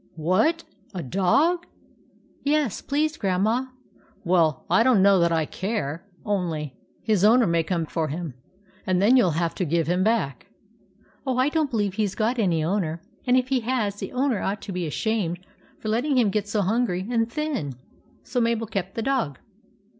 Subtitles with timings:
[0.31, 0.63] "What,
[0.95, 1.67] a dog?""
[2.43, 3.67] Yes, please, Grandma."
[4.23, 6.07] "Well, I don't know that I care.
[6.25, 8.33] Only his owner may come for him,
[8.87, 10.47] and then you '11 have to give him back.""
[11.27, 14.41] Oh, I don't believe he 's got any owner; and if he has, the owner
[14.41, 15.45] ought to be ashamed
[15.77, 18.67] for letting him get so hungry and thin." 46 THE ADVENTURES OF MABEL So Mabel
[18.67, 19.39] kept the dog.